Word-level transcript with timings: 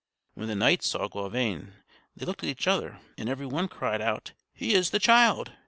When 0.33 0.47
the 0.47 0.55
knights 0.55 0.87
saw 0.87 1.07
Gauvain 1.07 1.73
they 2.15 2.25
looked 2.25 2.41
at 2.41 2.49
each 2.49 2.65
other, 2.65 2.97
and 3.19 3.29
every 3.29 3.45
one 3.45 3.67
cried 3.67 4.01
out: 4.01 4.31
"He 4.51 4.73
is 4.73 4.89
the 4.89 4.97
child!" 4.97 5.51